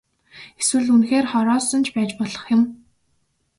Эсвэл 0.59 0.87
үнэхээр 0.93 1.25
хороосон 1.31 1.81
ч 1.85 1.89
байж 1.95 2.11
болох 2.19 2.43
юм. 2.55 2.61